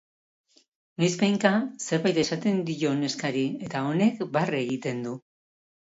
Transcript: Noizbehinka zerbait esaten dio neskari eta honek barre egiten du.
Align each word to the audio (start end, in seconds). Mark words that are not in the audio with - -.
Noizbehinka 1.03 1.51
zerbait 1.89 2.19
esaten 2.23 2.65
dio 2.73 2.97
neskari 3.05 3.47
eta 3.69 3.87
honek 3.95 4.29
barre 4.39 4.67
egiten 4.69 5.09
du. 5.11 5.19